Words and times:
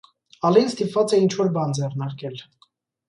Ալին 0.47 0.71
ստիպված 0.71 1.13
է 1.17 1.19
ինչ 1.25 1.29
որ 1.41 1.53
բան 1.59 1.77
ձեռնարկել։ 1.81 2.43